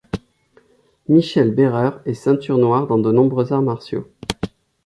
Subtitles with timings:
[1.09, 4.09] Michel Berreur est ceinture noire dans de nombreux arts martiaux.